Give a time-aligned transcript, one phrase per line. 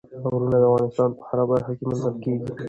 [0.21, 2.49] غرونه د افغانستان په هره برخه کې موندل کېږي.